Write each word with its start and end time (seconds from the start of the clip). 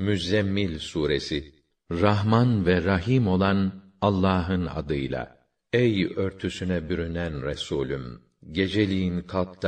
Müzzemmil 0.00 0.78
suresi 0.78 1.52
Rahman 1.90 2.66
ve 2.66 2.84
Rahim 2.84 3.28
olan 3.28 3.72
Allah'ın 4.00 4.66
adıyla. 4.66 5.46
Ey 5.72 6.12
örtüsüne 6.16 6.88
bürünen 6.88 7.42
Resulüm, 7.46 8.20
geceliğin 8.52 9.20
kalk 9.20 9.66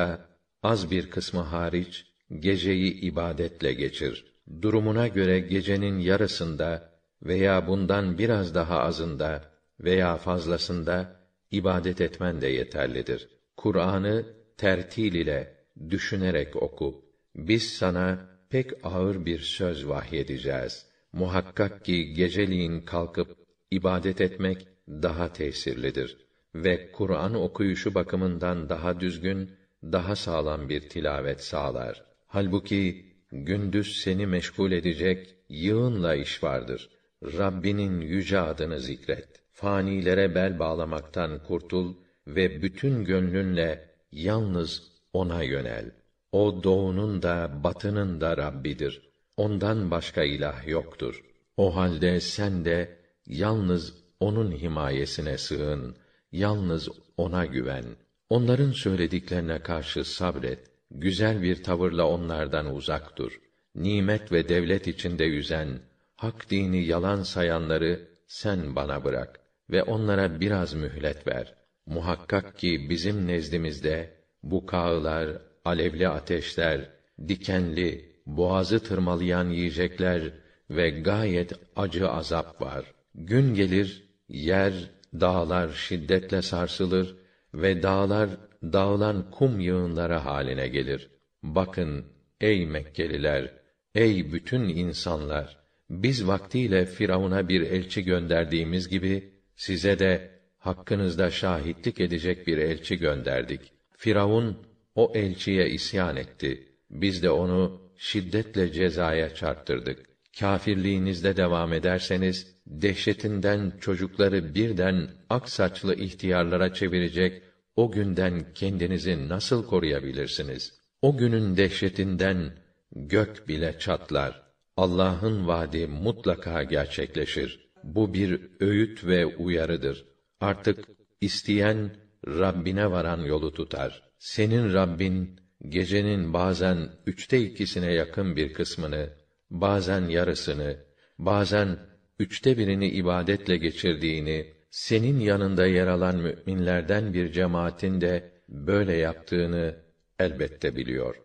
az 0.62 0.90
bir 0.90 1.10
kısmı 1.10 1.40
hariç 1.40 2.06
geceyi 2.38 3.00
ibadetle 3.00 3.72
geçir. 3.72 4.24
Durumuna 4.62 5.08
göre 5.08 5.40
gecenin 5.40 5.98
yarısında 5.98 6.92
veya 7.22 7.66
bundan 7.66 8.18
biraz 8.18 8.54
daha 8.54 8.78
azında 8.78 9.44
veya 9.80 10.16
fazlasında 10.16 11.20
ibadet 11.50 12.00
etmen 12.00 12.40
de 12.40 12.48
yeterlidir. 12.48 13.28
Kur'an'ı 13.56 14.26
tertil 14.56 15.14
ile 15.14 15.54
düşünerek 15.90 16.56
oku. 16.56 17.04
Biz 17.36 17.72
sana 17.72 18.31
pek 18.53 18.71
ağır 18.82 19.27
bir 19.27 19.39
söz 19.39 19.89
vahyedeceğiz. 19.89 20.87
Muhakkak 21.12 21.84
ki 21.84 22.15
geceliğin 22.15 22.80
kalkıp 22.80 23.37
ibadet 23.70 24.20
etmek 24.20 24.69
daha 24.88 25.33
tesirlidir 25.33 26.16
ve 26.55 26.93
Kur'an 26.93 27.34
okuyuşu 27.34 27.95
bakımından 27.95 28.69
daha 28.69 29.01
düzgün, 29.01 29.51
daha 29.83 30.16
sağlam 30.16 30.69
bir 30.69 30.80
tilavet 30.88 31.45
sağlar. 31.45 32.05
Halbuki 32.27 33.07
gündüz 33.33 33.96
seni 33.96 34.27
meşgul 34.27 34.73
edecek 34.73 35.34
yığınla 35.48 36.15
iş 36.15 36.43
vardır. 36.43 36.91
Rabbinin 37.23 38.01
yüce 38.01 38.41
adını 38.41 38.80
zikret. 38.80 39.29
Fanilere 39.52 40.34
bel 40.34 40.59
bağlamaktan 40.59 41.43
kurtul 41.43 41.95
ve 42.27 42.62
bütün 42.62 43.05
gönlünle 43.05 43.88
yalnız 44.12 44.82
ona 45.12 45.43
yönel. 45.43 46.02
O 46.32 46.62
doğunun 46.62 47.22
da 47.22 47.50
batının 47.64 48.20
da 48.20 48.36
Rabbidir. 48.36 49.02
Ondan 49.36 49.90
başka 49.90 50.23
ilah 50.23 50.68
yoktur. 50.68 51.24
O 51.56 51.77
halde 51.77 52.20
sen 52.20 52.64
de 52.64 52.98
yalnız 53.27 53.95
onun 54.20 54.52
himayesine 54.52 55.38
sığın, 55.38 55.96
yalnız 56.32 56.88
ona 57.16 57.46
güven. 57.46 57.84
Onların 58.30 58.70
söylediklerine 58.70 59.59
karşı 59.59 60.04
sabret, 60.04 60.70
güzel 60.90 61.42
bir 61.42 61.62
tavırla 61.62 62.09
onlardan 62.09 62.74
uzak 62.74 63.16
dur. 63.18 63.40
Nimet 63.74 64.32
ve 64.32 64.48
devlet 64.48 64.87
içinde 64.87 65.25
yüzen, 65.25 65.81
hak 66.16 66.50
dini 66.50 66.84
yalan 66.84 67.22
sayanları 67.22 68.09
sen 68.26 68.76
bana 68.76 69.04
bırak 69.04 69.41
ve 69.70 69.82
onlara 69.82 70.41
biraz 70.41 70.75
mühlet 70.75 71.26
ver. 71.26 71.54
Muhakkak 71.87 72.59
ki 72.59 72.87
bizim 72.91 73.26
nezdimizde 73.26 74.14
bu 74.42 74.66
kağılar, 74.66 75.51
alevli 75.65 76.09
ateşler, 76.09 76.91
dikenli, 77.28 78.12
boğazı 78.27 78.82
tırmalayan 78.82 79.49
yiyecekler 79.50 80.22
ve 80.71 80.91
gayet 80.91 81.53
acı 81.77 82.09
azap 82.09 82.62
var. 82.62 82.84
Gün 83.15 83.54
gelir, 83.54 84.09
yer, 84.28 84.72
dağlar 85.15 85.72
şiddetle 85.72 86.43
sarsılır 86.43 87.16
ve 87.54 87.82
dağlar 87.82 88.31
dağılan 88.62 89.31
kum 89.31 89.60
yığınları 89.60 90.15
haline 90.15 90.69
gelir. 90.69 91.10
Bakın 91.43 92.04
ey 92.41 92.66
Mekkeliler, 92.66 93.53
ey 93.94 94.32
bütün 94.32 94.69
insanlar, 94.69 95.59
biz 95.91 96.26
vaktiyle 96.26 96.87
Firavun'a 96.87 97.49
bir 97.49 97.60
elçi 97.60 98.04
gönderdiğimiz 98.04 98.88
gibi 98.88 99.32
size 99.56 99.99
de 99.99 100.31
hakkınızda 100.59 101.31
şahitlik 101.31 102.00
edecek 102.00 102.47
bir 102.47 102.59
elçi 102.59 102.99
gönderdik. 102.99 103.60
Firavun 103.97 104.56
o 104.94 105.12
elçiye 105.15 105.71
isyan 105.71 106.16
etti. 106.16 106.69
Biz 106.91 107.22
de 107.22 107.31
onu 107.31 107.82
şiddetle 107.97 108.72
cezaya 108.72 109.34
çarptırdık. 109.34 109.98
Kâfirliğinizde 110.38 111.37
devam 111.37 111.72
ederseniz 111.72 112.56
dehşetinden 112.66 113.72
çocukları 113.81 114.54
birden 114.54 115.10
ak 115.31 115.48
saçlı 115.48 115.94
ihtiyarlara 115.94 116.75
çevirecek 116.75 117.43
o 117.76 117.92
günden 117.92 118.53
kendinizi 118.54 119.28
nasıl 119.28 119.66
koruyabilirsiniz? 119.66 120.75
O 121.03 121.16
günün 121.16 121.56
dehşetinden 121.56 122.53
gök 122.92 123.48
bile 123.48 123.78
çatlar. 123.78 124.42
Allah'ın 124.76 125.47
vaadi 125.47 125.86
mutlaka 125.86 126.62
gerçekleşir. 126.62 127.70
Bu 127.84 128.14
bir 128.14 128.41
öğüt 128.60 129.04
ve 129.04 129.26
uyarıdır. 129.26 130.04
Artık 130.41 130.88
isteyen 131.20 131.97
Rabbine 132.26 132.91
varan 132.91 133.20
yolu 133.20 133.53
tutar. 133.53 134.11
Senin 134.22 134.72
Rabbin 134.72 135.41
gecenin 135.69 136.33
bazen 136.33 136.88
üçte 137.06 137.41
ikisine 137.41 137.93
yakın 137.93 138.37
bir 138.37 138.53
kısmını, 138.53 139.10
bazen 139.50 140.09
yarısını, 140.09 140.77
bazen 141.19 141.78
üçte 142.19 142.59
birini 142.59 142.88
ibadetle 142.88 143.56
geçirdiğini, 143.56 144.53
senin 144.71 145.21
yanında 145.21 145.66
yer 145.66 145.87
alan 145.87 146.16
müminlerden 146.16 147.15
bir 147.15 147.33
cemaatin 147.33 148.00
de 148.00 148.33
böyle 148.49 148.97
yaptığını 148.97 149.77
elbette 150.19 150.77
biliyor. 150.77 151.16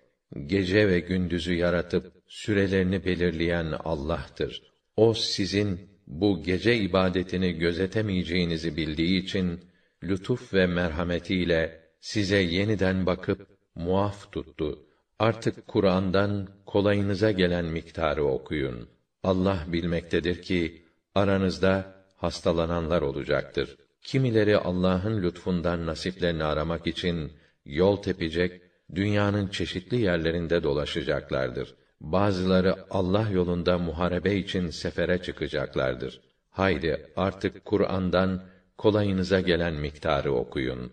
Gece 0.45 0.87
ve 0.87 0.99
gündüzü 0.99 1.53
yaratıp 1.53 2.13
sürelerini 2.27 3.05
belirleyen 3.05 3.73
Allah'tır. 3.83 4.61
O 4.95 5.13
sizin 5.13 5.89
bu 6.07 6.43
gece 6.43 6.75
ibadetini 6.77 7.53
gözetemeyeceğinizi 7.53 8.77
bildiği 8.77 9.23
için 9.23 9.59
lütuf 10.03 10.53
ve 10.53 10.67
merhametiyle 10.67 11.86
size 11.99 12.37
yeniden 12.37 13.05
bakıp 13.05 13.47
muaf 13.75 14.31
tuttu. 14.31 14.79
Artık 15.19 15.67
Kur'an'dan 15.67 16.47
kolayınıza 16.65 17.31
gelen 17.31 17.65
miktarı 17.65 18.23
okuyun. 18.25 18.89
Allah 19.23 19.63
bilmektedir 19.67 20.41
ki 20.41 20.83
aranızda 21.15 21.95
hastalananlar 22.15 23.01
olacaktır. 23.01 23.77
Kimileri 24.01 24.57
Allah'ın 24.57 25.23
lütfundan 25.23 25.85
nasiplerini 25.85 26.43
aramak 26.43 26.87
için 26.87 27.31
yol 27.65 28.01
tepecek, 28.01 28.61
dünyanın 28.95 29.47
çeşitli 29.47 30.01
yerlerinde 30.01 30.63
dolaşacaklardır. 30.63 31.75
Bazıları 32.01 32.75
Allah 32.89 33.29
yolunda 33.29 33.77
muharebe 33.77 34.35
için 34.35 34.69
sefere 34.69 35.21
çıkacaklardır. 35.21 36.21
Haydi 36.49 37.11
artık 37.15 37.65
Kur'an'dan 37.65 38.43
kolayınıza 38.77 39.39
gelen 39.39 39.73
miktarı 39.73 40.33
okuyun. 40.33 40.91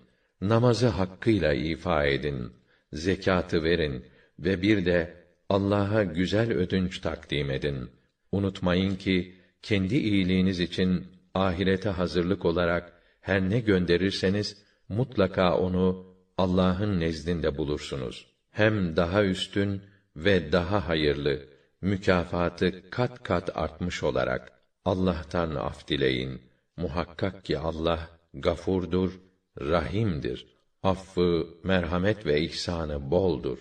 Namazı 0.48 0.86
hakkıyla 0.86 1.52
ifa 1.52 2.04
edin. 2.04 2.52
Zekatı 2.92 3.62
verin 3.62 4.04
ve 4.38 4.62
bir 4.62 4.86
de 4.86 5.14
Allah'a 5.48 6.02
güzel 6.02 6.52
ödünç 6.52 6.98
takdim 6.98 7.50
edin. 7.50 7.90
Unutmayın 8.32 8.96
ki 8.96 9.34
kendi 9.62 9.96
iyiliğiniz 9.96 10.60
için 10.60 11.06
ahirete 11.34 11.88
hazırlık 11.88 12.44
olarak 12.44 12.92
her 13.20 13.50
ne 13.50 13.60
gönderirseniz 13.60 14.56
mutlaka 14.88 15.58
onu 15.58 16.06
Allah'ın 16.38 17.00
nezdinde 17.00 17.58
bulursunuz. 17.58 18.26
Hem 18.50 18.96
daha 18.96 19.24
üstün 19.24 19.82
ve 20.16 20.52
daha 20.52 20.88
hayırlı 20.88 21.40
mükafatı 21.80 22.90
kat 22.90 23.22
kat 23.22 23.56
artmış 23.56 24.02
olarak 24.02 24.52
Allah'tan 24.84 25.54
af 25.54 25.88
dileyin. 25.88 26.42
Muhakkak 26.76 27.44
ki 27.44 27.58
Allah 27.58 28.08
gafurdur, 28.34 29.12
rahimdir. 29.60 30.46
Affı, 30.82 31.46
merhamet 31.62 32.26
ve 32.26 32.40
ihsanı 32.40 33.10
boldur. 33.10 33.58